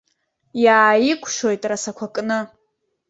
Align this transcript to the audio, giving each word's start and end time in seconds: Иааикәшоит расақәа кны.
Иааикәшоит 0.63 1.61
расақәа 1.69 2.07
кны. 2.15 2.39